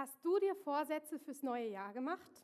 [0.00, 2.42] Hast du dir Vorsätze fürs neue Jahr gemacht?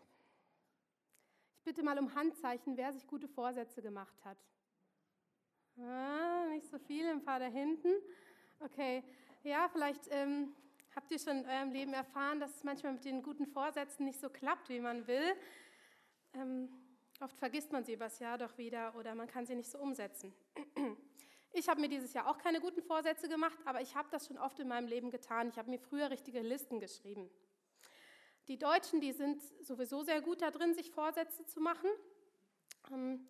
[1.56, 4.36] Ich bitte mal um Handzeichen, wer sich gute Vorsätze gemacht hat.
[5.78, 7.94] Ah, nicht so viel, ein paar da hinten.
[8.60, 9.02] Okay,
[9.42, 10.54] ja, vielleicht ähm,
[10.94, 14.20] habt ihr schon in eurem Leben erfahren, dass es manchmal mit den guten Vorsätzen nicht
[14.20, 15.34] so klappt, wie man will.
[16.34, 16.68] Ähm,
[17.22, 20.34] oft vergisst man sie übers Jahr doch wieder oder man kann sie nicht so umsetzen.
[21.54, 24.36] Ich habe mir dieses Jahr auch keine guten Vorsätze gemacht, aber ich habe das schon
[24.36, 25.48] oft in meinem Leben getan.
[25.48, 27.30] Ich habe mir früher richtige Listen geschrieben.
[28.48, 31.90] Die Deutschen, die sind sowieso sehr gut da drin, sich Vorsätze zu machen.
[32.92, 33.26] Ähm,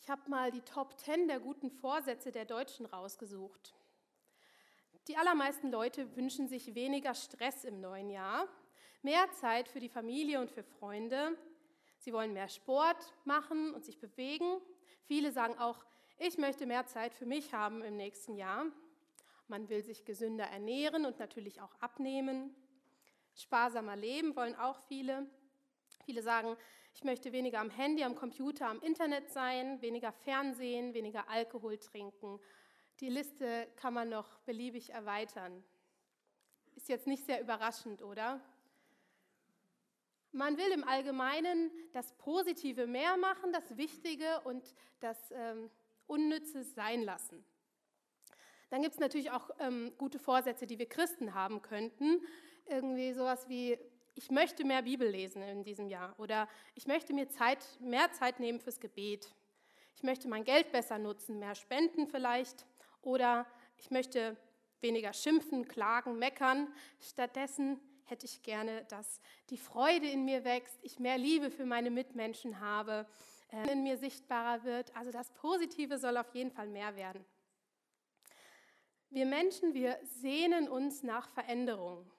[0.00, 3.76] ich habe mal die Top 10 der guten Vorsätze der Deutschen rausgesucht.
[5.06, 8.48] Die allermeisten Leute wünschen sich weniger Stress im neuen Jahr,
[9.02, 11.38] mehr Zeit für die Familie und für Freunde.
[11.98, 14.60] Sie wollen mehr Sport machen und sich bewegen.
[15.04, 15.84] Viele sagen auch,
[16.18, 18.66] ich möchte mehr Zeit für mich haben im nächsten Jahr.
[19.46, 22.54] Man will sich gesünder ernähren und natürlich auch abnehmen.
[23.38, 25.26] Sparsamer leben wollen auch viele.
[26.04, 26.56] Viele sagen,
[26.94, 32.40] ich möchte weniger am Handy, am Computer, am Internet sein, weniger Fernsehen, weniger Alkohol trinken.
[33.00, 35.62] Die Liste kann man noch beliebig erweitern.
[36.74, 38.40] Ist jetzt nicht sehr überraschend, oder?
[40.32, 45.70] Man will im Allgemeinen das Positive mehr machen, das Wichtige und das ähm,
[46.06, 47.44] Unnützes sein lassen.
[48.70, 52.20] Dann gibt es natürlich auch ähm, gute Vorsätze, die wir Christen haben könnten.
[52.68, 53.78] Irgendwie sowas wie,
[54.14, 58.40] ich möchte mehr Bibel lesen in diesem Jahr oder ich möchte mir Zeit, mehr Zeit
[58.40, 59.34] nehmen fürs Gebet.
[59.94, 62.66] Ich möchte mein Geld besser nutzen, mehr spenden vielleicht
[63.02, 63.46] oder
[63.78, 64.36] ich möchte
[64.80, 66.72] weniger schimpfen, klagen, meckern.
[67.00, 71.90] Stattdessen hätte ich gerne, dass die Freude in mir wächst, ich mehr Liebe für meine
[71.90, 73.06] Mitmenschen habe,
[73.50, 74.94] äh, in mir sichtbarer wird.
[74.96, 77.24] Also das Positive soll auf jeden Fall mehr werden.
[79.10, 82.10] Wir Menschen, wir sehnen uns nach Veränderung.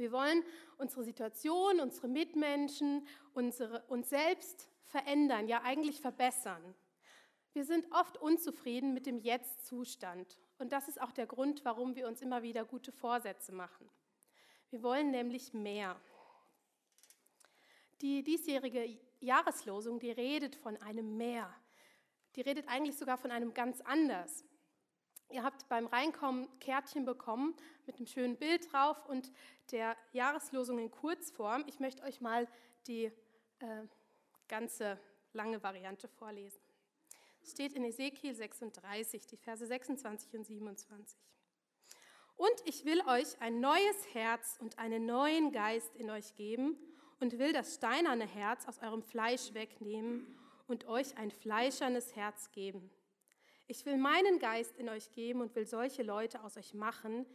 [0.00, 0.42] Wir wollen
[0.78, 6.74] unsere Situation, unsere Mitmenschen, unsere, uns selbst verändern, ja eigentlich verbessern.
[7.52, 10.38] Wir sind oft unzufrieden mit dem Jetzt-Zustand.
[10.58, 13.90] Und das ist auch der Grund, warum wir uns immer wieder gute Vorsätze machen.
[14.70, 16.00] Wir wollen nämlich mehr.
[18.00, 21.54] Die diesjährige Jahreslosung, die redet von einem Meer.
[22.36, 24.44] Die redet eigentlich sogar von einem ganz anders.
[25.32, 27.54] Ihr habt beim Reinkommen Kärtchen bekommen
[27.86, 29.30] mit einem schönen Bild drauf und
[29.72, 31.64] der Jahreslosung in Kurzform.
[31.66, 32.46] Ich möchte euch mal
[32.86, 33.12] die äh,
[34.48, 34.98] ganze
[35.32, 36.60] lange Variante vorlesen.
[37.42, 41.18] Es steht in Ezekiel 36, die Verse 26 und 27.
[42.36, 46.78] Und ich will euch ein neues Herz und einen neuen Geist in euch geben
[47.18, 50.26] und will das steinerne Herz aus eurem Fleisch wegnehmen
[50.66, 52.90] und euch ein fleischernes Herz geben.
[53.66, 57.26] Ich will meinen Geist in euch geben und will solche Leute aus euch machen,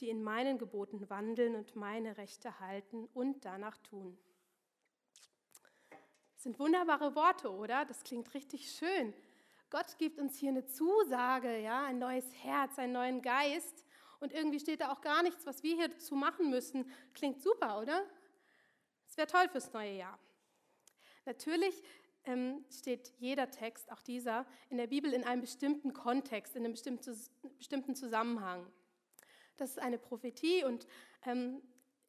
[0.00, 4.18] die in meinen Geboten wandeln und meine Rechte halten und danach tun.
[6.34, 7.84] Das sind wunderbare Worte, oder?
[7.84, 9.14] Das klingt richtig schön.
[9.70, 13.86] Gott gibt uns hier eine Zusage, ja, ein neues Herz, einen neuen Geist.
[14.20, 16.90] Und irgendwie steht da auch gar nichts, was wir hier zu machen müssen.
[17.14, 18.04] Klingt super, oder?
[19.08, 20.18] Es wäre toll fürs neue Jahr.
[21.24, 21.82] Natürlich
[22.24, 26.74] ähm, steht jeder Text, auch dieser, in der Bibel in einem bestimmten Kontext, in einem
[26.74, 28.66] bestimmten Zusammenhang.
[29.56, 30.86] Das ist eine Prophetie und
[31.24, 31.62] ähm,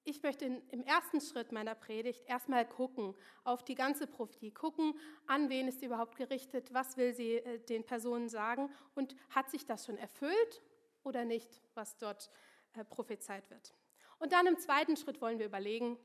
[0.06, 4.94] ich möchte in, im ersten Schritt meiner Predigt erstmal gucken auf die ganze Prophetie, gucken,
[5.28, 9.50] an wen ist sie überhaupt gerichtet, was will sie äh, den Personen sagen und hat
[9.50, 10.62] sich das schon erfüllt
[11.04, 12.30] oder nicht, was dort
[12.74, 13.74] äh, prophezeit wird.
[14.20, 15.98] Und dann im zweiten Schritt wollen wir überlegen,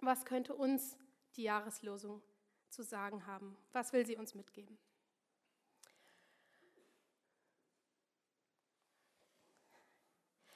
[0.00, 0.98] was könnte uns
[1.36, 2.22] die Jahreslosung
[2.68, 3.56] zu sagen haben?
[3.72, 4.78] Was will sie uns mitgeben?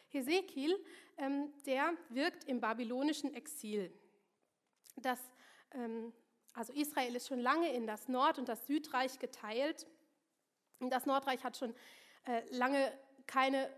[0.09, 0.77] Hesekiel,
[1.17, 3.93] ähm, der wirkt im babylonischen Exil.
[4.97, 5.19] Das,
[5.73, 6.13] ähm,
[6.55, 9.87] also Israel ist schon lange in das Nord- und das Südreich geteilt.
[10.81, 11.75] Und das Nordreich hat schon
[12.25, 12.93] äh, lange
[13.27, 13.73] keine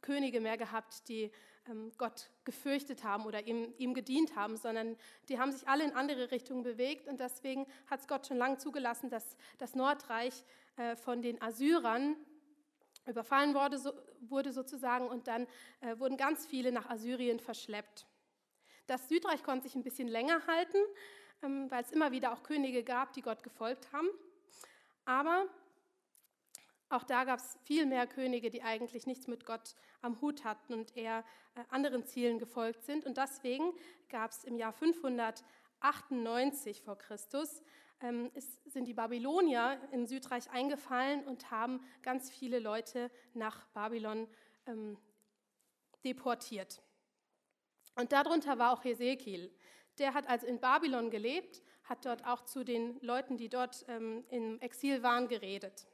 [0.00, 1.30] Könige mehr gehabt, die
[1.68, 4.96] ähm, Gott gefürchtet haben oder ihm, ihm gedient haben, sondern
[5.28, 8.58] die haben sich alle in andere Richtungen bewegt und deswegen hat es Gott schon lange
[8.58, 10.44] zugelassen, dass das Nordreich
[10.76, 12.16] äh, von den Assyrern
[13.06, 15.46] überfallen wurde, so, wurde sozusagen und dann
[15.80, 18.06] äh, wurden ganz viele nach Assyrien verschleppt.
[18.86, 20.78] Das Südreich konnte sich ein bisschen länger halten,
[21.42, 24.08] ähm, weil es immer wieder auch Könige gab, die Gott gefolgt haben.
[25.04, 25.46] Aber
[26.88, 30.72] auch da gab es viel mehr Könige, die eigentlich nichts mit Gott am Hut hatten
[30.72, 31.24] und eher
[31.54, 33.04] äh, anderen Zielen gefolgt sind.
[33.04, 33.72] Und deswegen
[34.08, 37.60] gab es im Jahr 598 vor Christus,
[38.00, 38.30] ähm,
[38.66, 44.28] sind die Babylonier in Südreich eingefallen und haben ganz viele Leute nach Babylon
[44.66, 44.98] ähm,
[46.04, 46.82] deportiert.
[47.94, 49.50] Und darunter war auch Hesekiel.
[49.98, 54.24] Der hat also in Babylon gelebt, hat dort auch zu den Leuten, die dort ähm,
[54.28, 55.86] im Exil waren, geredet.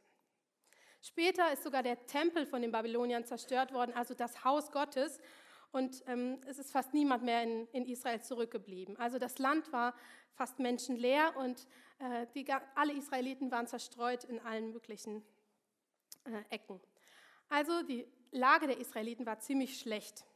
[1.00, 5.20] Später ist sogar der Tempel von den Babyloniern zerstört worden, also das Haus Gottes.
[5.72, 8.96] Und ähm, es ist fast niemand mehr in, in, Israel zurückgeblieben.
[8.98, 9.94] Also das Land war
[10.34, 11.66] fast menschenleer und
[11.98, 15.24] äh, die, alle Israeliten waren zerstreut in allen möglichen
[16.24, 16.78] äh, Ecken.
[17.48, 20.26] Also die Lage der Israeliten war ziemlich schlecht.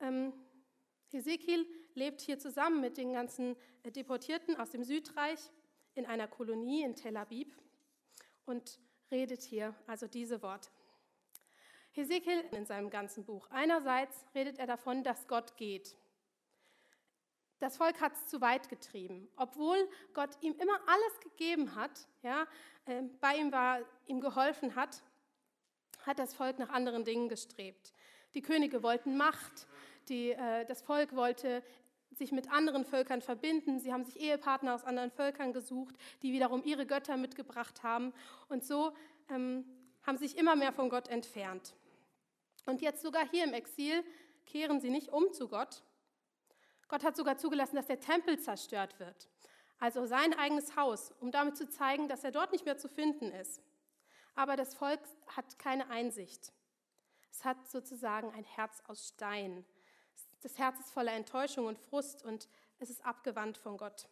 [0.00, 0.32] Ähm,
[1.10, 5.38] Hesekiel lebt hier zusammen mit den ganzen äh, Deportierten aus dem Südreich
[5.94, 7.60] in einer Kolonie in Tel Aviv
[8.44, 8.80] und
[9.10, 10.70] redet hier also diese Worte.
[11.94, 13.48] Hesekiel in seinem ganzen Buch.
[13.50, 15.96] Einerseits redet er davon, dass Gott geht.
[17.60, 19.78] Das Volk hat es zu weit getrieben, obwohl
[20.12, 22.46] Gott ihm immer alles gegeben hat, ja,
[22.86, 25.02] äh, bei ihm war, ihm geholfen hat,
[26.04, 27.92] hat das Volk nach anderen Dingen gestrebt.
[28.34, 29.68] Die Könige wollten Macht,
[30.08, 31.62] die, äh, das Volk wollte
[32.10, 33.78] sich mit anderen Völkern verbinden.
[33.78, 38.12] Sie haben sich Ehepartner aus anderen Völkern gesucht, die wiederum ihre Götter mitgebracht haben.
[38.48, 38.92] Und so
[39.30, 39.64] ähm,
[40.02, 41.74] haben sich immer mehr von Gott entfernt.
[42.66, 44.04] Und jetzt sogar hier im Exil
[44.46, 45.82] kehren sie nicht um zu Gott.
[46.88, 49.28] Gott hat sogar zugelassen, dass der Tempel zerstört wird,
[49.78, 53.32] also sein eigenes Haus, um damit zu zeigen, dass er dort nicht mehr zu finden
[53.32, 53.62] ist.
[54.34, 56.52] Aber das Volk hat keine Einsicht.
[57.30, 59.64] Es hat sozusagen ein Herz aus Stein.
[60.42, 64.08] Das Herz ist voller Enttäuschung und Frust und es ist abgewandt von Gott.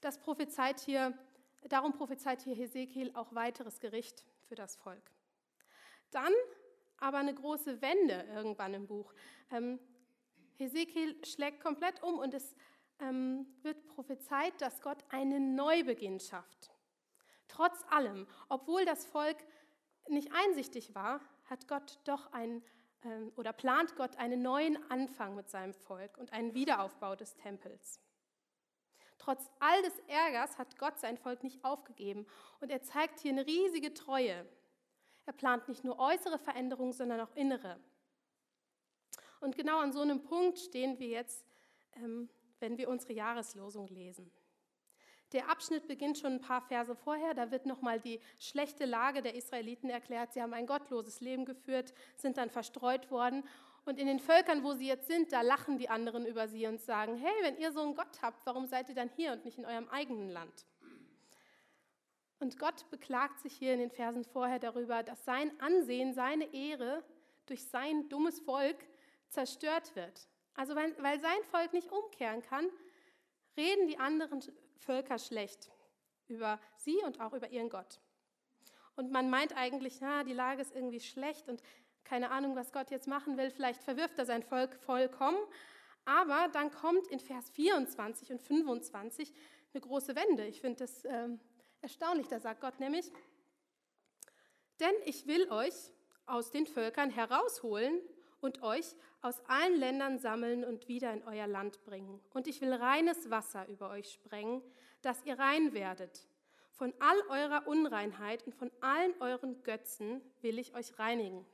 [0.00, 1.16] Das prophezeit hier,
[1.62, 5.02] darum prophezeit hier Hesekiel auch weiteres Gericht für das Volk.
[6.10, 6.32] Dann
[7.00, 9.12] aber eine große Wende irgendwann im Buch.
[9.50, 9.78] Ähm,
[10.56, 12.54] Hesekiel schlägt komplett um und es
[13.00, 16.70] ähm, wird prophezeit, dass Gott einen Neubeginn schafft.
[17.48, 19.38] Trotz allem, obwohl das Volk
[20.08, 22.62] nicht einsichtig war, hat Gott doch einen
[23.04, 28.00] ähm, oder plant Gott einen neuen Anfang mit seinem Volk und einen Wiederaufbau des Tempels.
[29.18, 32.26] Trotz all des Ärgers hat Gott sein Volk nicht aufgegeben
[32.60, 34.46] und er zeigt hier eine riesige Treue.
[35.26, 37.78] Er plant nicht nur äußere Veränderungen, sondern auch innere.
[39.40, 41.46] Und genau an so einem Punkt stehen wir jetzt,
[41.94, 42.28] ähm,
[42.58, 44.30] wenn wir unsere Jahreslosung lesen.
[45.32, 47.34] Der Abschnitt beginnt schon ein paar Verse vorher.
[47.34, 50.32] Da wird nochmal die schlechte Lage der Israeliten erklärt.
[50.32, 53.44] Sie haben ein gottloses Leben geführt, sind dann verstreut worden.
[53.84, 56.80] Und in den Völkern, wo sie jetzt sind, da lachen die anderen über sie und
[56.80, 59.56] sagen, hey, wenn ihr so einen Gott habt, warum seid ihr dann hier und nicht
[59.56, 60.66] in eurem eigenen Land?
[62.40, 67.04] Und Gott beklagt sich hier in den Versen vorher darüber, dass sein Ansehen, seine Ehre
[67.46, 68.78] durch sein dummes Volk
[69.28, 70.26] zerstört wird.
[70.54, 72.66] Also weil, weil sein Volk nicht umkehren kann,
[73.56, 74.42] reden die anderen
[74.78, 75.70] Völker schlecht
[76.28, 78.00] über sie und auch über ihren Gott.
[78.96, 81.62] Und man meint eigentlich, na, die Lage ist irgendwie schlecht und
[82.04, 83.50] keine Ahnung, was Gott jetzt machen will.
[83.50, 85.38] Vielleicht verwirft er sein Volk vollkommen.
[86.04, 89.32] Aber dann kommt in Vers 24 und 25
[89.72, 90.46] eine große Wende.
[90.46, 91.38] Ich finde das ähm,
[91.82, 92.28] erstaunlich.
[92.28, 93.10] Da sagt Gott nämlich,
[94.80, 95.74] denn ich will euch
[96.26, 98.00] aus den Völkern herausholen
[98.40, 102.20] und euch aus allen Ländern sammeln und wieder in euer Land bringen.
[102.32, 104.62] Und ich will reines Wasser über euch sprengen,
[105.02, 106.26] dass ihr rein werdet.
[106.70, 111.44] Von all eurer Unreinheit und von allen euren Götzen will ich euch reinigen.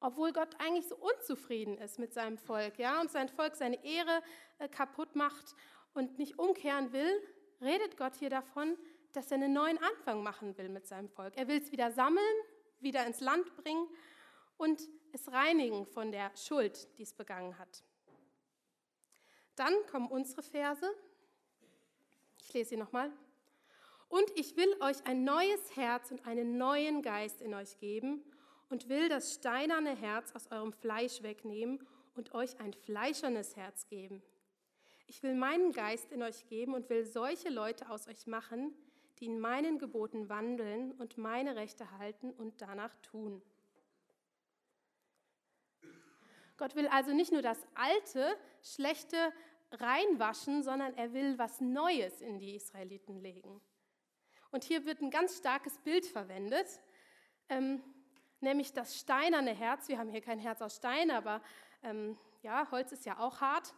[0.00, 4.22] Obwohl Gott eigentlich so unzufrieden ist mit seinem Volk, ja, und sein Volk seine Ehre
[4.58, 5.54] äh, kaputt macht
[5.94, 7.10] und nicht umkehren will,
[7.60, 8.76] redet Gott hier davon,
[9.12, 11.36] dass er einen neuen Anfang machen will mit seinem Volk.
[11.36, 12.22] Er will es wieder sammeln,
[12.80, 13.88] wieder ins Land bringen
[14.56, 17.82] und es reinigen von der Schuld, die es begangen hat.
[19.54, 20.86] Dann kommen unsere Verse.
[22.38, 23.10] Ich lese sie nochmal.
[24.08, 28.22] Und ich will euch ein neues Herz und einen neuen Geist in euch geben
[28.68, 34.22] und will das steinerne Herz aus eurem Fleisch wegnehmen und euch ein fleischernes Herz geben.
[35.06, 38.74] Ich will meinen Geist in euch geben und will solche Leute aus euch machen,
[39.18, 43.40] die in meinen Geboten wandeln und meine Rechte halten und danach tun.
[46.56, 49.32] Gott will also nicht nur das Alte, Schlechte
[49.72, 53.60] reinwaschen, sondern er will was Neues in die Israeliten legen.
[54.50, 56.80] Und hier wird ein ganz starkes Bild verwendet,
[57.48, 57.82] ähm,
[58.40, 59.88] nämlich das steinerne Herz.
[59.88, 61.42] Wir haben hier kein Herz aus Stein, aber
[61.82, 63.74] ähm, ja, Holz ist ja auch hart.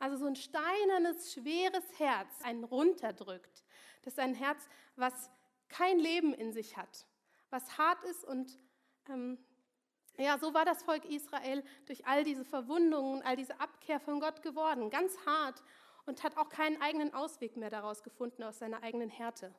[0.00, 3.64] Also so ein steinernes, schweres Herz, ein runterdrückt.
[4.02, 5.30] Das ist ein Herz, was
[5.68, 7.06] kein Leben in sich hat,
[7.50, 8.58] was hart ist und
[9.08, 9.38] ähm,
[10.16, 14.42] ja, so war das Volk Israel durch all diese Verwundungen, all diese Abkehr von Gott
[14.42, 15.62] geworden, ganz hart
[16.06, 19.54] und hat auch keinen eigenen Ausweg mehr daraus gefunden aus seiner eigenen Härte.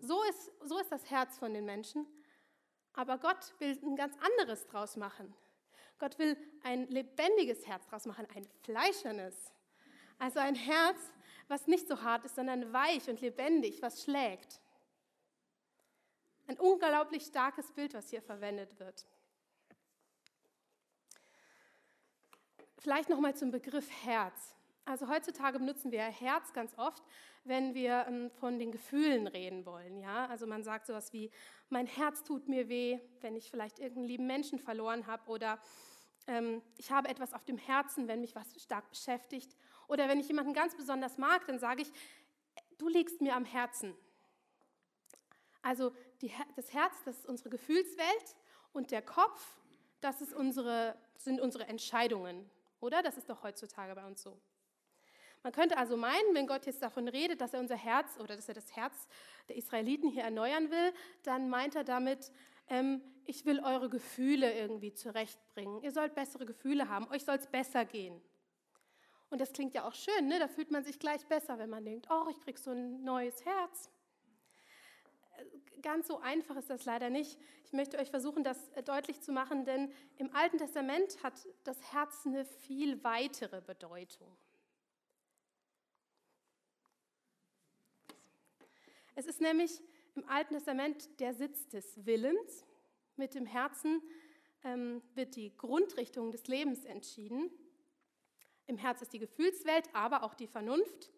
[0.00, 2.06] So ist, so ist das Herz von den Menschen.
[2.92, 5.34] Aber Gott will ein ganz anderes draus machen.
[5.98, 9.52] Gott will ein lebendiges Herz draus machen, ein fleischernes.
[10.18, 10.98] Also ein Herz,
[11.48, 14.60] was nicht so hart ist, sondern weich und lebendig, was schlägt.
[16.46, 19.06] Ein unglaublich starkes Bild, was hier verwendet wird.
[22.78, 24.54] Vielleicht noch mal zum Begriff Herz.
[24.84, 27.02] Also heutzutage benutzen wir Herz ganz oft,
[27.44, 29.98] wenn wir ähm, von den Gefühlen reden wollen.
[29.98, 30.26] Ja?
[30.26, 31.30] Also man sagt sowas wie,
[31.68, 35.58] mein Herz tut mir weh, wenn ich vielleicht irgendeinen lieben Menschen verloren habe oder
[36.26, 39.56] ähm, ich habe etwas auf dem Herzen, wenn mich was stark beschäftigt.
[39.88, 41.92] Oder wenn ich jemanden ganz besonders mag, dann sage ich,
[42.78, 43.94] du liegst mir am Herzen.
[45.62, 48.36] Also die, das Herz, das ist unsere Gefühlswelt
[48.72, 49.60] und der Kopf,
[50.00, 52.50] das unsere, sind unsere Entscheidungen.
[52.80, 53.02] Oder?
[53.02, 54.38] Das ist doch heutzutage bei uns so.
[55.44, 58.48] Man könnte also meinen, wenn Gott jetzt davon redet, dass er unser Herz oder dass
[58.48, 59.06] er das Herz
[59.50, 62.32] der Israeliten hier erneuern will, dann meint er damit,
[62.70, 65.82] ähm, ich will eure Gefühle irgendwie zurechtbringen.
[65.82, 68.22] Ihr sollt bessere Gefühle haben, euch soll es besser gehen.
[69.28, 70.38] Und das klingt ja auch schön, ne?
[70.38, 73.44] da fühlt man sich gleich besser, wenn man denkt, oh, ich krieg so ein neues
[73.44, 73.90] Herz.
[75.82, 77.38] Ganz so einfach ist das leider nicht.
[77.66, 81.34] Ich möchte euch versuchen, das deutlich zu machen, denn im Alten Testament hat
[81.64, 84.34] das Herz eine viel weitere Bedeutung.
[89.16, 89.80] Es ist nämlich
[90.16, 92.64] im Alten Testament der Sitz des Willens.
[93.16, 94.02] Mit dem Herzen
[94.64, 97.50] ähm, wird die Grundrichtung des Lebens entschieden.
[98.66, 101.12] Im Herz ist die Gefühlswelt, aber auch die Vernunft,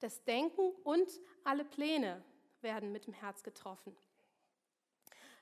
[0.00, 1.08] das Denken und
[1.44, 2.22] alle Pläne
[2.60, 3.96] werden mit dem Herz getroffen.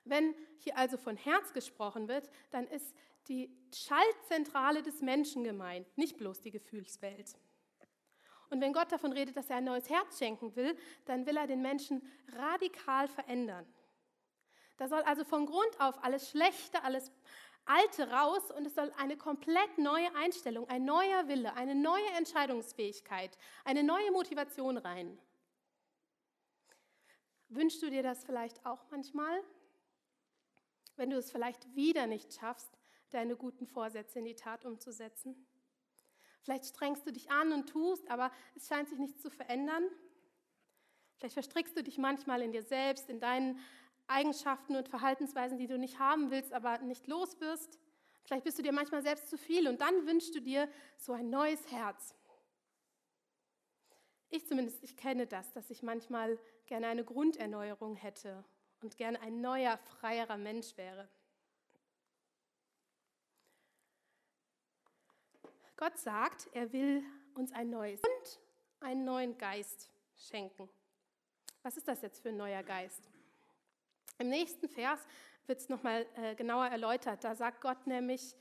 [0.04, 2.94] Wenn hier also von Herz gesprochen wird, dann ist
[3.26, 7.36] die Schaltzentrale des Menschen gemeint, nicht bloß die Gefühlswelt.
[8.50, 11.46] Und wenn Gott davon redet, dass er ein neues Herz schenken will, dann will er
[11.46, 12.02] den Menschen
[12.36, 13.66] radikal verändern.
[14.76, 17.10] Da soll also von Grund auf alles Schlechte, alles
[17.66, 23.36] Alte raus und es soll eine komplett neue Einstellung, ein neuer Wille, eine neue Entscheidungsfähigkeit,
[23.64, 25.18] eine neue Motivation rein.
[27.48, 29.42] Wünschst du dir das vielleicht auch manchmal?
[30.94, 32.70] Wenn du es vielleicht wieder nicht schaffst,
[33.10, 35.46] deine guten Vorsätze in die Tat umzusetzen?
[36.46, 39.82] Vielleicht strengst du dich an und tust, aber es scheint sich nichts zu verändern.
[41.16, 43.58] Vielleicht verstrickst du dich manchmal in dir selbst, in deinen
[44.06, 47.80] Eigenschaften und Verhaltensweisen, die du nicht haben willst, aber nicht los wirst.
[48.22, 51.30] Vielleicht bist du dir manchmal selbst zu viel und dann wünschst du dir so ein
[51.30, 52.14] neues Herz.
[54.28, 58.44] Ich zumindest, ich kenne das, dass ich manchmal gerne eine Grunderneuerung hätte
[58.82, 61.08] und gerne ein neuer, freierer Mensch wäre.
[65.76, 67.04] Gott sagt, er will
[67.35, 68.40] uns ein neues und
[68.80, 70.68] einen neuen Geist schenken.
[71.62, 73.11] Was ist das jetzt für ein neuer Geist?
[74.18, 75.06] Im nächsten Vers
[75.47, 77.23] wird es nochmal äh, genauer erläutert.
[77.25, 78.35] Da sagt Gott nämlich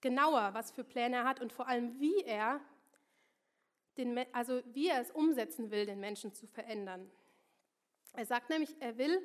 [0.00, 2.60] genauer, was für Pläne er hat und vor allem, wie er,
[3.96, 7.10] den, also wie er es umsetzen will, den Menschen zu verändern.
[8.14, 9.20] Er sagt nämlich, er will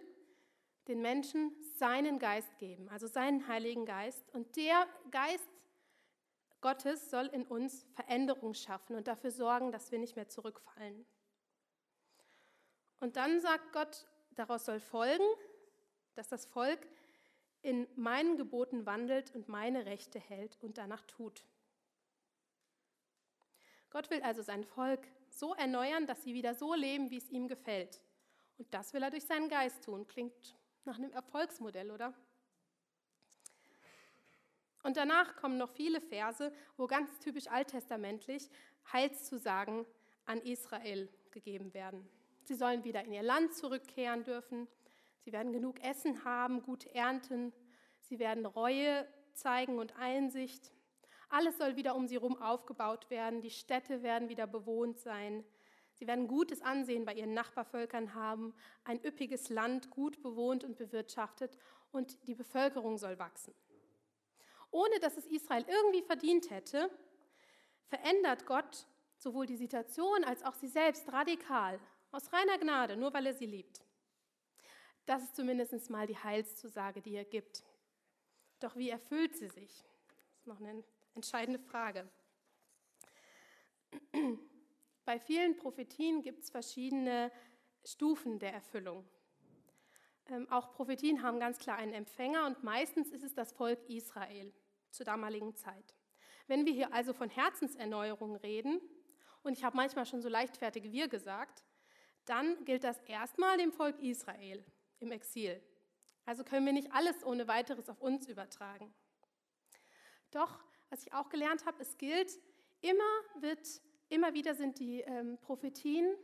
[0.88, 4.30] den Menschen seinen Geist geben, also seinen Heiligen Geist.
[4.34, 5.50] Und der Geist
[6.62, 11.06] Gottes soll in uns Veränderung schaffen und dafür sorgen, dass wir nicht mehr zurückfallen.
[13.00, 15.26] Und dann sagt Gott, daraus soll folgen,
[16.16, 16.80] dass das Volk
[17.62, 21.44] in meinen Geboten wandelt und meine Rechte hält und danach tut.
[23.90, 27.48] Gott will also sein Volk so erneuern, dass sie wieder so leben, wie es ihm
[27.48, 28.02] gefällt.
[28.58, 30.08] Und das will er durch seinen Geist tun.
[30.08, 32.14] Klingt nach einem Erfolgsmodell, oder?
[34.86, 38.52] Und danach kommen noch viele Verse, wo ganz typisch alttestamentlich
[38.94, 39.84] Heilszusagen
[40.26, 42.08] an Israel gegeben werden.
[42.44, 44.68] Sie sollen wieder in ihr Land zurückkehren dürfen.
[45.22, 47.52] Sie werden genug Essen haben, gute Ernten.
[48.02, 50.72] Sie werden Reue zeigen und Einsicht.
[51.30, 53.42] Alles soll wieder um sie herum aufgebaut werden.
[53.42, 55.44] Die Städte werden wieder bewohnt sein.
[55.94, 61.58] Sie werden gutes Ansehen bei ihren Nachbarvölkern haben, ein üppiges Land, gut bewohnt und bewirtschaftet
[61.92, 63.56] und die Bevölkerung soll wachsen
[64.76, 66.92] ohne dass es Israel irgendwie verdient hätte,
[67.88, 68.86] verändert Gott
[69.18, 71.80] sowohl die Situation als auch sie selbst radikal,
[72.12, 73.82] aus reiner Gnade, nur weil er sie liebt.
[75.06, 77.64] Das ist zumindest mal die Heilszusage, die er gibt.
[78.60, 79.86] Doch wie erfüllt sie sich?
[80.34, 82.10] Das ist noch eine entscheidende Frage.
[85.06, 87.32] Bei vielen Prophetien gibt es verschiedene
[87.86, 89.08] Stufen der Erfüllung.
[90.28, 94.52] Ähm, auch Prophetien haben ganz klar einen Empfänger und meistens ist es das Volk Israel
[94.96, 95.96] zur damaligen Zeit.
[96.48, 98.82] Wenn wir hier also von Herzenserneuerung reden,
[99.44, 101.64] und ich habe manchmal schon so leichtfertig wir gesagt,
[102.26, 104.66] dann gilt das erstmal dem Volk Israel
[105.00, 105.62] im Exil.
[106.26, 108.92] Also können wir nicht alles ohne weiteres auf uns übertragen.
[110.32, 110.60] Doch,
[110.90, 112.40] was ich auch gelernt habe, es gilt,
[112.82, 113.04] immer
[113.40, 116.16] wird, immer wieder sind die ähm, Prophetien,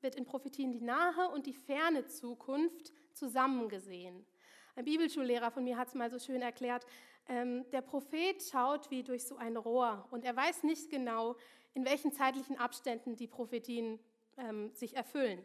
[0.00, 4.26] wird in Prophetien die nahe und die ferne Zukunft zusammengesehen.
[4.74, 6.84] Ein Bibelschullehrer von mir hat es mal so schön erklärt,
[7.28, 11.36] ähm, der Prophet schaut wie durch so ein Rohr und er weiß nicht genau,
[11.74, 13.98] in welchen zeitlichen Abständen die Prophetien
[14.36, 15.44] ähm, sich erfüllen.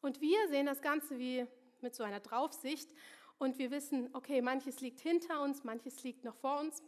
[0.00, 1.46] Und wir sehen das Ganze wie
[1.80, 2.88] mit so einer Draufsicht
[3.38, 6.82] und wir wissen, okay, manches liegt hinter uns, manches liegt noch vor uns.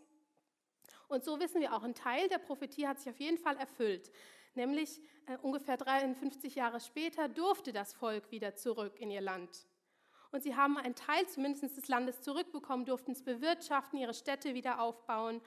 [1.09, 4.11] Und so wissen wir auch, ein Teil der Prophetie hat sich auf jeden Fall erfüllt.
[4.54, 9.66] Nämlich äh, ungefähr 53 Jahre später durfte das Volk wieder zurück in ihr Land.
[10.30, 14.80] Und sie haben einen Teil zumindest des Landes zurückbekommen, durften es bewirtschaften, ihre Städte wieder
[14.80, 15.40] aufbauen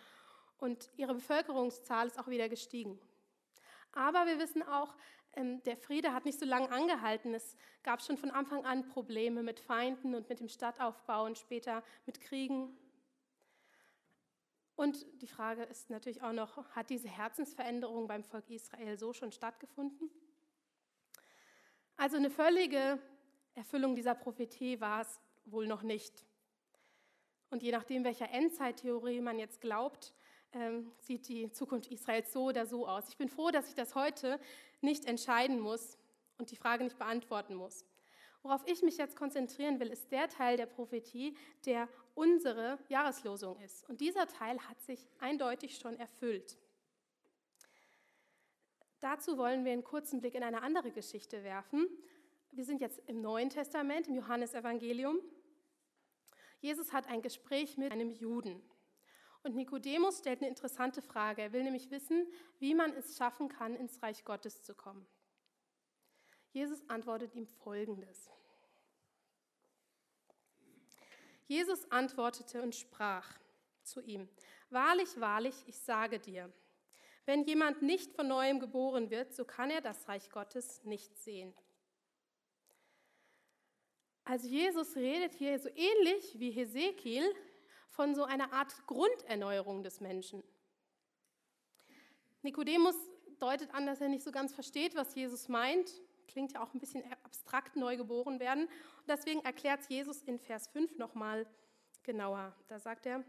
[0.57, 2.99] und ihre Bevölkerungszahl ist auch wieder gestiegen.
[3.91, 4.95] Aber wir wissen auch,
[5.33, 7.33] ähm, der Friede hat nicht so lange angehalten.
[7.33, 11.83] Es gab schon von Anfang an Probleme mit Feinden und mit dem Stadtaufbau und später
[12.05, 12.77] mit Kriegen.
[14.75, 19.31] Und die Frage ist natürlich auch noch, hat diese Herzensveränderung beim Volk Israel so schon
[19.31, 20.09] stattgefunden?
[21.97, 22.99] Also eine völlige
[23.55, 26.25] Erfüllung dieser Prophetie war es wohl noch nicht.
[27.49, 30.13] Und je nachdem, welcher Endzeittheorie man jetzt glaubt,
[30.53, 33.09] ähm, sieht die Zukunft Israels so oder so aus.
[33.09, 34.39] Ich bin froh, dass ich das heute
[34.81, 35.97] nicht entscheiden muss
[36.37, 37.85] und die Frage nicht beantworten muss.
[38.43, 43.87] Worauf ich mich jetzt konzentrieren will, ist der Teil der Prophetie, der unsere Jahreslosung ist.
[43.87, 46.57] Und dieser Teil hat sich eindeutig schon erfüllt.
[48.99, 51.87] Dazu wollen wir einen kurzen Blick in eine andere Geschichte werfen.
[52.53, 55.19] Wir sind jetzt im Neuen Testament, im Johannesevangelium.
[56.59, 58.61] Jesus hat ein Gespräch mit einem Juden.
[59.43, 61.41] Und Nikodemus stellt eine interessante Frage.
[61.41, 62.27] Er will nämlich wissen,
[62.59, 65.07] wie man es schaffen kann, ins Reich Gottes zu kommen.
[66.51, 68.29] Jesus antwortet ihm Folgendes.
[71.47, 73.39] Jesus antwortete und sprach
[73.81, 74.27] zu ihm,
[74.69, 76.51] Wahrlich, wahrlich, ich sage dir,
[77.25, 81.53] wenn jemand nicht von neuem geboren wird, so kann er das Reich Gottes nicht sehen.
[84.23, 87.23] Also Jesus redet hier so ähnlich wie Hesekiel
[87.89, 90.43] von so einer Art Grunderneuerung des Menschen.
[92.41, 92.95] Nikodemus
[93.39, 95.91] deutet an, dass er nicht so ganz versteht, was Jesus meint.
[96.27, 98.65] Klingt ja auch ein bisschen abstrakt, neu geboren werden.
[98.65, 101.45] Und deswegen erklärt Jesus in Vers 5 nochmal
[102.03, 102.55] genauer.
[102.67, 103.23] Da sagt er,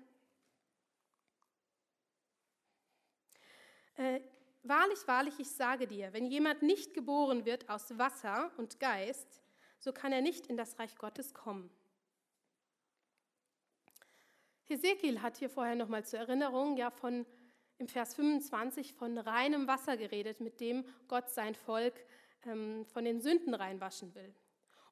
[3.96, 4.20] äh,
[4.64, 9.42] Wahrlich, wahrlich, ich sage dir, wenn jemand nicht geboren wird aus Wasser und Geist,
[9.82, 11.68] so kann er nicht in das Reich Gottes kommen.
[14.64, 17.26] Hesekiel hat hier vorher nochmal zur Erinnerung ja von
[17.78, 21.94] im Vers 25 von reinem Wasser geredet, mit dem Gott sein Volk
[22.44, 24.32] ähm, von den Sünden reinwaschen will.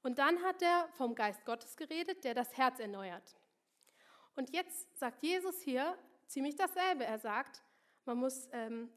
[0.02, 3.36] Und dann hat er vom Geist Gottes geredet, der das Herz erneuert.
[4.34, 7.04] Und jetzt sagt Jesus hier ziemlich dasselbe.
[7.04, 7.62] Er sagt,
[8.06, 8.90] man muss ähm,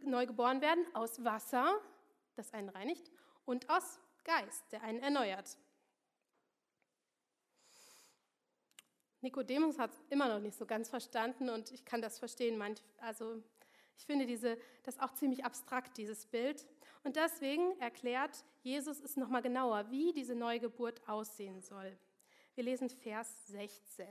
[0.00, 1.80] neu geboren werden aus Wasser,
[2.36, 3.10] das einen reinigt,
[3.46, 5.56] und aus Geist, der einen erneuert.
[9.20, 12.62] Nikodemus hat es immer noch nicht so ganz verstanden und ich kann das verstehen.
[12.98, 13.42] Also
[13.96, 16.66] ich finde diese, das auch ziemlich abstrakt, dieses Bild.
[17.04, 21.96] Und deswegen erklärt Jesus es nochmal genauer, wie diese Neugeburt aussehen soll.
[22.54, 24.06] Wir lesen Vers 16.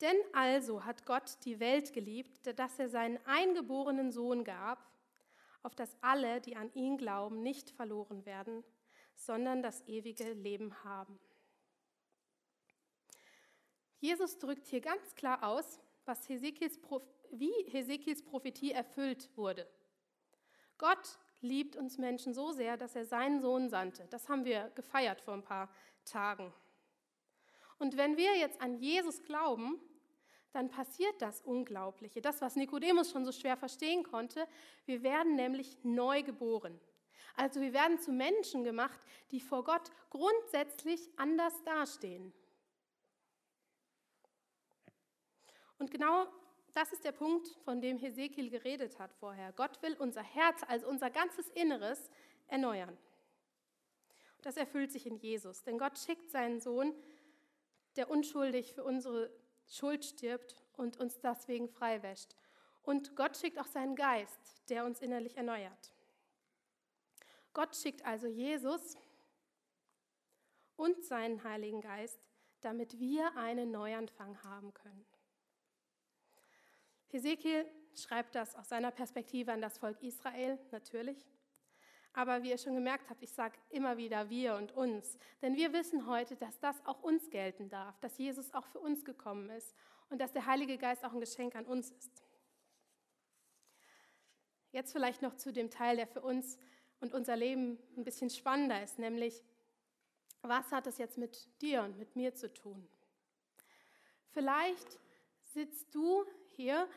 [0.00, 4.86] Denn also hat Gott die Welt geliebt, dass er seinen eingeborenen Sohn gab,
[5.62, 8.64] auf dass alle, die an ihn glauben, nicht verloren werden,
[9.14, 11.18] sondern das ewige Leben haben.
[14.00, 16.78] Jesus drückt hier ganz klar aus, was Hesekiels,
[17.32, 19.68] wie Hesekiels Prophetie erfüllt wurde.
[20.78, 24.06] Gott liebt uns Menschen so sehr, dass er seinen Sohn sandte.
[24.10, 25.68] Das haben wir gefeiert vor ein paar
[26.04, 26.52] Tagen.
[27.78, 29.80] Und wenn wir jetzt an Jesus glauben,
[30.52, 34.46] dann passiert das Unglaubliche, das, was Nikodemus schon so schwer verstehen konnte.
[34.86, 36.80] Wir werden nämlich neu geboren.
[37.36, 42.32] Also wir werden zu Menschen gemacht, die vor Gott grundsätzlich anders dastehen.
[45.78, 46.26] Und genau
[46.74, 49.52] das ist der Punkt, von dem Hesekiel geredet hat vorher.
[49.52, 52.10] Gott will unser Herz, also unser ganzes Inneres,
[52.46, 52.96] erneuern.
[54.42, 56.94] Das erfüllt sich in Jesus, denn Gott schickt seinen Sohn,
[57.96, 59.30] der unschuldig für unsere
[59.68, 62.34] Schuld stirbt und uns deswegen freiwäscht.
[62.82, 65.92] Und Gott schickt auch seinen Geist, der uns innerlich erneuert.
[67.52, 68.96] Gott schickt also Jesus
[70.76, 72.18] und seinen Heiligen Geist,
[72.60, 75.04] damit wir einen Neuanfang haben können.
[77.08, 81.26] Hesekiel schreibt das aus seiner Perspektive an das Volk Israel, natürlich.
[82.12, 85.18] Aber wie ihr schon gemerkt habt, ich sage immer wieder wir und uns.
[85.42, 89.04] Denn wir wissen heute, dass das auch uns gelten darf, dass Jesus auch für uns
[89.04, 89.74] gekommen ist
[90.10, 92.24] und dass der Heilige Geist auch ein Geschenk an uns ist.
[94.72, 96.58] Jetzt vielleicht noch zu dem Teil, der für uns
[97.00, 99.42] und unser Leben ein bisschen spannender ist, nämlich,
[100.42, 102.88] was hat es jetzt mit dir und mit mir zu tun?
[104.30, 104.98] Vielleicht
[105.42, 106.88] sitzt du hier,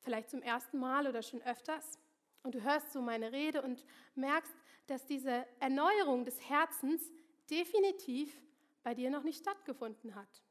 [0.00, 1.98] vielleicht zum ersten Mal oder schon öfters,
[2.42, 4.54] und du hörst so meine Rede und merkst,
[4.86, 7.12] dass diese Erneuerung des Herzens
[7.50, 8.40] definitiv
[8.82, 10.42] bei dir noch nicht stattgefunden hat.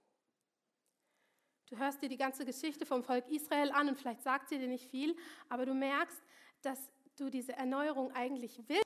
[1.67, 4.67] Du hörst dir die ganze Geschichte vom Volk Israel an und vielleicht sagt sie dir
[4.67, 5.15] nicht viel,
[5.47, 6.21] aber du merkst,
[6.61, 6.79] dass
[7.15, 8.83] du diese Erneuerung eigentlich willst.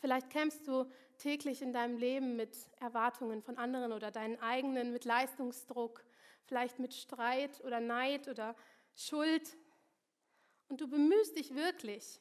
[0.00, 5.04] Vielleicht kämpfst du täglich in deinem Leben mit Erwartungen von anderen oder deinen eigenen, mit
[5.04, 6.04] Leistungsdruck,
[6.44, 8.56] vielleicht mit Streit oder Neid oder
[9.00, 9.56] Schuld.
[10.68, 12.20] Und du bemühst dich wirklich,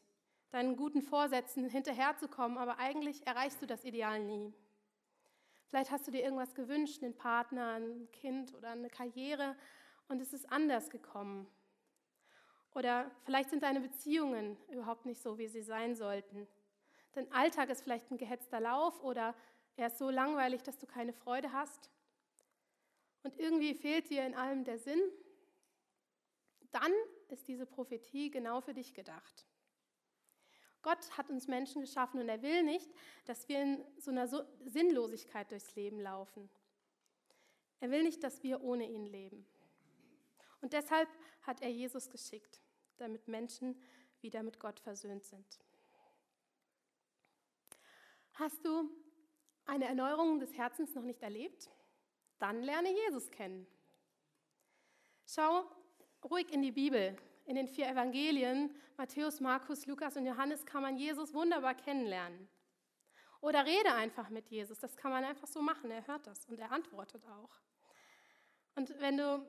[0.51, 4.53] deinen guten Vorsätzen hinterherzukommen, aber eigentlich erreichst du das Ideal nie.
[5.67, 9.55] Vielleicht hast du dir irgendwas gewünscht, einen Partner, ein Kind oder eine Karriere
[10.07, 11.47] und es ist anders gekommen.
[12.73, 16.47] Oder vielleicht sind deine Beziehungen überhaupt nicht so, wie sie sein sollten.
[17.11, 19.35] Dein Alltag ist vielleicht ein gehetzter Lauf oder
[19.75, 21.89] er ist so langweilig, dass du keine Freude hast.
[23.23, 25.01] Und irgendwie fehlt dir in allem der Sinn.
[26.71, 26.91] Dann
[27.29, 29.45] ist diese Prophetie genau für dich gedacht.
[30.81, 32.89] Gott hat uns Menschen geschaffen und er will nicht,
[33.25, 36.49] dass wir in so einer Sinnlosigkeit durchs Leben laufen.
[37.81, 39.45] Er will nicht, dass wir ohne ihn leben.
[40.61, 41.09] Und deshalb
[41.41, 42.61] hat er Jesus geschickt,
[42.97, 43.81] damit Menschen
[44.21, 45.59] wieder mit Gott versöhnt sind.
[48.33, 48.89] Hast du
[49.65, 51.69] eine Erneuerung des Herzens noch nicht erlebt?
[52.37, 53.67] Dann lerne Jesus kennen.
[55.25, 55.69] Schau
[56.23, 57.17] ruhig in die Bibel.
[57.45, 62.47] In den vier Evangelien, Matthäus, Markus, Lukas und Johannes, kann man Jesus wunderbar kennenlernen.
[63.41, 64.79] Oder rede einfach mit Jesus.
[64.79, 65.89] Das kann man einfach so machen.
[65.91, 67.61] Er hört das und er antwortet auch.
[68.75, 69.45] Und wenn du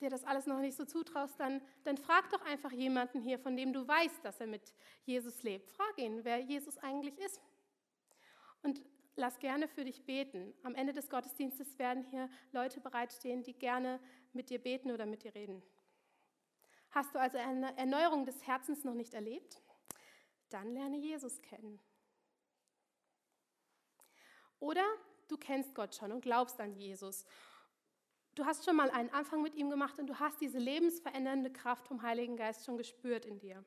[0.00, 3.56] dir das alles noch nicht so zutraust, dann, dann frag doch einfach jemanden hier, von
[3.56, 5.70] dem du weißt, dass er mit Jesus lebt.
[5.70, 7.40] Frag ihn, wer Jesus eigentlich ist.
[8.62, 8.80] Und
[9.16, 10.54] lass gerne für dich beten.
[10.62, 14.00] Am Ende des Gottesdienstes werden hier Leute bereitstehen, die gerne
[14.32, 15.62] mit dir beten oder mit dir reden.
[16.92, 19.60] Hast du also eine Erneuerung des Herzens noch nicht erlebt?
[20.50, 21.80] Dann lerne Jesus kennen.
[24.60, 24.84] Oder
[25.28, 27.24] du kennst Gott schon und glaubst an Jesus
[28.34, 31.86] Du hast schon mal einen Anfang mit ihm gemacht und du hast diese lebensverändernde Kraft
[31.86, 33.62] vom Heiligen Geist schon gespürt in dir.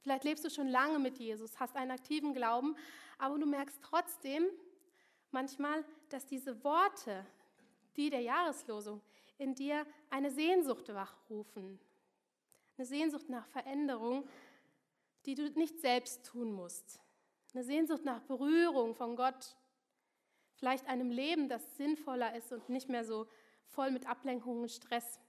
[0.00, 2.76] Vielleicht lebst du schon lange mit Jesus, hast einen aktiven Glauben,
[3.18, 4.44] aber du merkst trotzdem
[5.32, 7.26] manchmal, dass diese Worte,
[7.96, 9.00] die der Jahreslosung,
[9.38, 11.80] in dir eine Sehnsucht wachrufen.
[12.76, 14.28] Eine Sehnsucht nach Veränderung,
[15.26, 17.00] die du nicht selbst tun musst.
[17.54, 19.56] Eine Sehnsucht nach Berührung von Gott,
[20.54, 23.26] vielleicht einem Leben, das sinnvoller ist und nicht mehr so
[23.66, 25.20] voll mit Ablenkungen und Stress.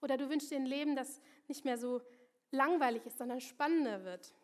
[0.00, 2.02] Oder du wünschst dir ein Leben, das nicht mehr so
[2.50, 4.34] langweilig ist, sondern spannender wird.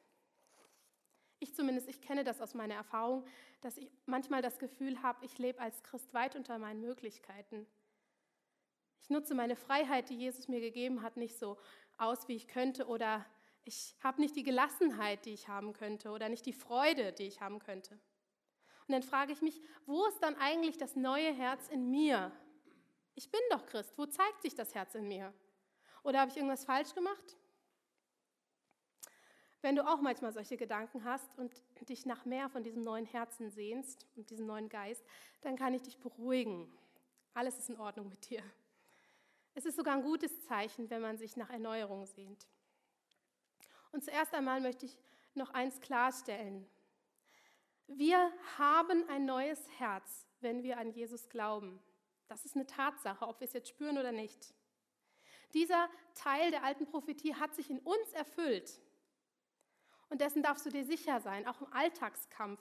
[1.38, 3.24] Ich zumindest, ich kenne das aus meiner Erfahrung,
[3.60, 7.66] dass ich manchmal das Gefühl habe, ich lebe als Christ weit unter meinen Möglichkeiten.
[9.02, 11.58] Ich nutze meine Freiheit, die Jesus mir gegeben hat, nicht so
[12.02, 13.24] aus, wie ich könnte oder
[13.64, 17.40] ich habe nicht die Gelassenheit, die ich haben könnte oder nicht die Freude, die ich
[17.40, 17.94] haben könnte.
[18.86, 22.32] Und dann frage ich mich, wo ist dann eigentlich das neue Herz in mir?
[23.14, 25.32] Ich bin doch Christ, wo zeigt sich das Herz in mir?
[26.02, 27.36] Oder habe ich irgendwas falsch gemacht?
[29.60, 33.48] Wenn du auch manchmal solche Gedanken hast und dich nach mehr von diesem neuen Herzen
[33.48, 35.04] sehnst und diesem neuen Geist,
[35.42, 36.68] dann kann ich dich beruhigen.
[37.32, 38.42] Alles ist in Ordnung mit dir.
[39.54, 42.46] Es ist sogar ein gutes Zeichen, wenn man sich nach Erneuerung sehnt.
[43.90, 44.98] Und zuerst einmal möchte ich
[45.34, 46.66] noch eins klarstellen.
[47.86, 51.82] Wir haben ein neues Herz, wenn wir an Jesus glauben.
[52.28, 54.54] Das ist eine Tatsache, ob wir es jetzt spüren oder nicht.
[55.52, 58.80] Dieser Teil der alten Prophetie hat sich in uns erfüllt.
[60.08, 62.60] Und dessen darfst du dir sicher sein, auch im Alltagskampf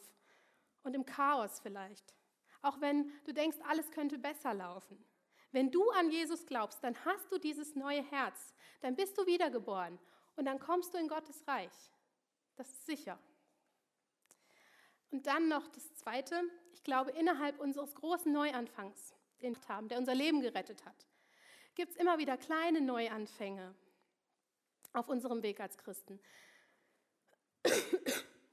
[0.84, 2.13] und im Chaos vielleicht.
[2.62, 5.04] Auch wenn du denkst, alles könnte besser laufen.
[5.52, 8.54] Wenn du an Jesus glaubst, dann hast du dieses neue Herz.
[8.82, 10.00] Dann bist du wiedergeboren
[10.36, 11.92] und dann kommst du in Gottes Reich.
[12.56, 13.20] Das ist sicher.
[15.12, 16.42] Und dann noch das Zweite,
[16.74, 21.06] ich glaube, innerhalb unseres großen Neuanfangs, den wir haben, der unser Leben gerettet hat,
[21.76, 23.76] gibt es immer wieder kleine Neuanfänge
[24.94, 26.20] auf unserem Weg als Christen.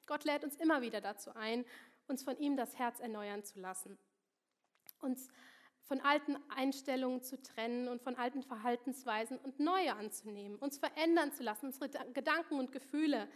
[0.07, 1.65] Gott lädt uns immer wieder dazu ein,
[2.09, 3.99] uns von ihm das Herz erneuern zu lassen.
[5.01, 5.29] Uns
[5.89, 11.43] von alten Einstellungen zu trennen und von alten Verhaltensweisen und neue anzunehmen, uns verändern zu
[11.43, 13.27] lassen, unsere Gedanken und Gefühle.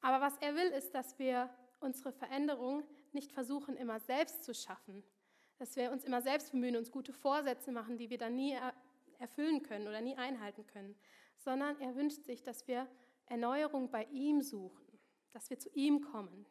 [0.00, 5.02] Aber was er will, ist, dass wir unsere Veränderung nicht versuchen, immer selbst zu schaffen,
[5.58, 8.56] dass wir uns immer selbst bemühen, uns gute Vorsätze machen, die wir dann nie
[9.18, 10.94] erfüllen können oder nie einhalten können,
[11.38, 12.86] sondern er wünscht sich, dass wir
[13.26, 14.86] Erneuerung bei ihm suchen,
[15.32, 16.46] dass wir zu ihm kommen.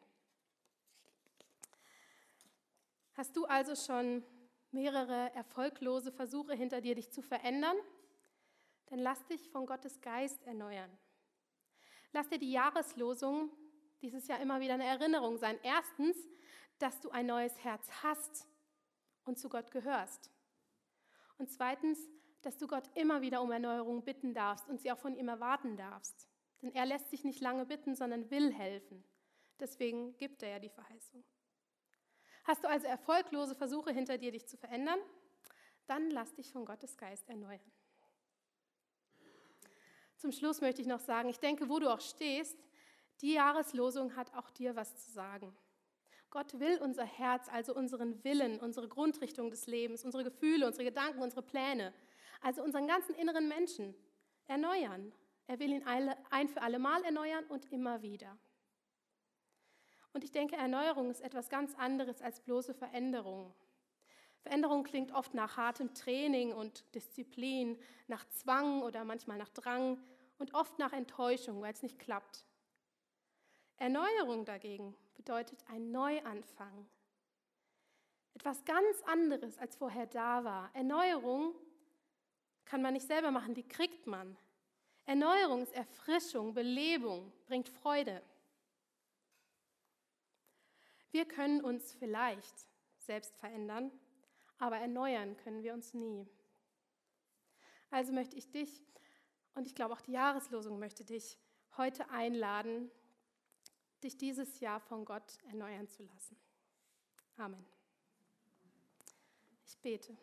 [3.20, 4.24] Hast du also schon
[4.70, 7.76] mehrere erfolglose Versuche hinter dir, dich zu verändern?
[8.86, 10.90] Dann lass dich von Gottes Geist erneuern.
[12.12, 13.50] Lass dir die Jahreslosung
[14.00, 15.58] dieses Jahr immer wieder eine Erinnerung sein.
[15.62, 16.16] Erstens,
[16.78, 18.46] dass du ein neues Herz hast
[19.26, 20.30] und zu Gott gehörst.
[21.36, 21.98] Und zweitens,
[22.40, 25.76] dass du Gott immer wieder um Erneuerung bitten darfst und sie auch von ihm erwarten
[25.76, 26.26] darfst.
[26.62, 29.04] Denn er lässt sich nicht lange bitten, sondern will helfen.
[29.58, 31.22] Deswegen gibt er ja die Verheißung.
[32.44, 34.98] Hast du also erfolglose Versuche hinter dir, dich zu verändern?
[35.86, 37.60] Dann lass dich von Gottes Geist erneuern.
[40.16, 42.56] Zum Schluss möchte ich noch sagen, ich denke, wo du auch stehst,
[43.22, 45.56] die Jahreslosung hat auch dir was zu sagen.
[46.30, 51.22] Gott will unser Herz, also unseren Willen, unsere Grundrichtung des Lebens, unsere Gefühle, unsere Gedanken,
[51.22, 51.92] unsere Pläne,
[52.40, 53.94] also unseren ganzen inneren Menschen
[54.46, 55.12] erneuern.
[55.46, 58.38] Er will ihn ein für alle Mal erneuern und immer wieder.
[60.12, 63.54] Und ich denke, Erneuerung ist etwas ganz anderes als bloße Veränderung.
[64.42, 69.98] Veränderung klingt oft nach hartem Training und Disziplin, nach Zwang oder manchmal nach Drang
[70.38, 72.44] und oft nach Enttäuschung, weil es nicht klappt.
[73.76, 76.86] Erneuerung dagegen bedeutet ein Neuanfang.
[78.34, 80.70] Etwas ganz anderes, als vorher da war.
[80.74, 81.54] Erneuerung
[82.64, 84.36] kann man nicht selber machen, die kriegt man.
[85.04, 88.22] Erneuerung ist Erfrischung, Belebung, bringt Freude.
[91.10, 92.54] Wir können uns vielleicht
[92.98, 93.90] selbst verändern,
[94.58, 96.28] aber erneuern können wir uns nie.
[97.90, 98.80] Also möchte ich dich
[99.54, 101.38] und ich glaube auch die Jahreslosung möchte dich
[101.76, 102.90] heute einladen,
[104.02, 106.36] dich dieses Jahr von Gott erneuern zu lassen.
[107.36, 107.66] Amen.
[109.66, 110.16] Ich bete.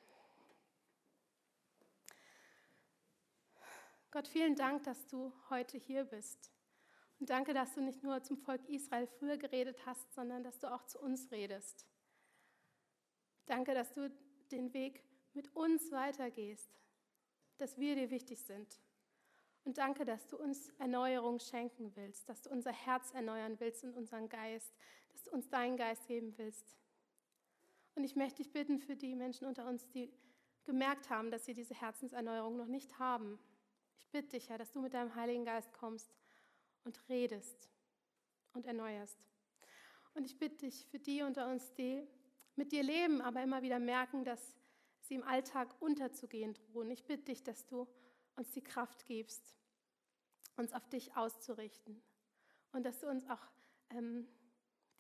[4.12, 6.52] Gott, vielen Dank, dass du heute hier bist.
[7.20, 10.72] Und danke, dass du nicht nur zum Volk Israel früher geredet hast, sondern dass du
[10.72, 11.88] auch zu uns redest.
[13.48, 14.12] Danke, dass du
[14.52, 15.04] den Weg
[15.34, 16.70] mit uns weitergehst,
[17.58, 18.80] dass wir dir wichtig sind.
[19.64, 23.94] Und danke, dass du uns Erneuerung schenken willst, dass du unser Herz erneuern willst und
[23.94, 24.74] unseren Geist,
[25.10, 26.78] dass du uns deinen Geist geben willst.
[27.96, 30.14] Und ich möchte dich bitten für die Menschen unter uns, die
[30.64, 33.40] gemerkt haben, dass sie diese Herzenserneuerung noch nicht haben.
[34.00, 36.14] Ich bitte dich, Herr, dass du mit deinem Heiligen Geist kommst
[36.88, 37.70] und redest
[38.54, 39.20] und erneuerst.
[40.16, 42.08] Und ich bitte dich für die unter uns, die
[42.56, 44.56] mit dir leben, aber immer wieder merken, dass
[45.02, 46.90] sie im Alltag unterzugehen drohen.
[46.90, 47.88] Ich bitte dich, dass du
[48.36, 49.56] uns die Kraft gibst,
[50.56, 52.02] uns auf dich auszurichten
[52.72, 53.46] und dass du uns auch
[53.90, 54.28] ähm,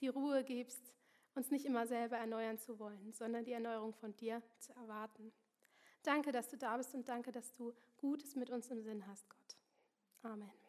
[0.01, 0.93] die Ruhe gibst,
[1.35, 5.31] uns nicht immer selber erneuern zu wollen, sondern die Erneuerung von dir zu erwarten.
[6.03, 9.29] Danke, dass du da bist und danke, dass du Gutes mit uns im Sinn hast,
[9.29, 9.57] Gott.
[10.23, 10.66] Amen.